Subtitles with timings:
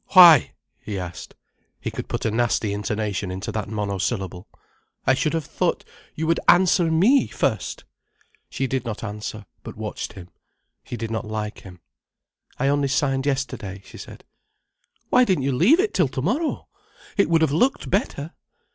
[0.13, 1.35] "Why?" he asked.
[1.79, 4.47] He could put a nasty intonation into that monosyllable.
[5.05, 5.83] "I should have thought
[6.15, 7.83] you would answer me first."
[8.49, 10.29] She did not answer, but watched him.
[10.83, 11.81] She did not like him.
[12.57, 14.23] "I only signed yesterday," she said.
[15.11, 16.67] "Why didn't you leave it till tomorrow?
[17.15, 18.33] It would have looked better."